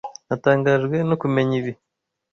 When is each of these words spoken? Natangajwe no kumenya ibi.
Natangajwe 0.27 0.95
no 1.09 1.15
kumenya 1.21 1.53
ibi. 1.59 1.71